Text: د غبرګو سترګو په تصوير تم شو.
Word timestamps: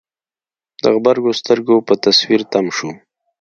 د 0.81 0.83
غبرګو 0.95 1.31
سترګو 1.39 1.75
په 1.87 1.93
تصوير 2.03 2.41
تم 2.51 2.65
شو. 2.77 2.89